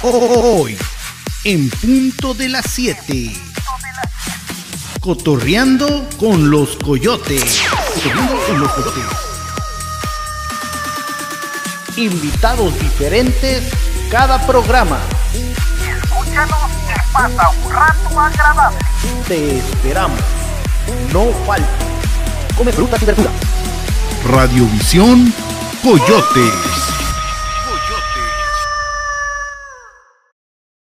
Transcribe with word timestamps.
Hoy, 0.00 0.78
en 1.42 1.68
punto 1.70 2.32
de 2.32 2.48
las 2.48 2.66
7. 2.70 3.32
Cotorreando 5.00 6.08
con 6.20 6.50
los 6.50 6.76
coyotes. 6.76 7.62
Cotorreando 7.68 8.46
con 8.46 8.60
los 8.60 8.70
coyotes. 8.70 9.18
Invitados 11.96 12.78
diferentes 12.78 13.64
cada 14.08 14.46
programa. 14.46 15.00
Escúchanos 15.34 16.70
que 16.86 16.94
pasa 17.12 17.50
un 17.64 17.72
rato 17.72 18.20
agradable. 18.20 18.78
Te 19.26 19.58
esperamos. 19.58 20.20
No 21.12 21.26
falta. 21.44 21.68
Come 22.56 22.70
frutas 22.70 23.02
y 23.02 23.04
verduras. 23.04 23.32
Radiovisión 24.24 25.34
Coyotes. 25.82 26.97